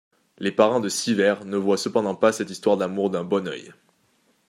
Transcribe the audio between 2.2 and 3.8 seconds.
cette histoire d’amour d’un bon œil.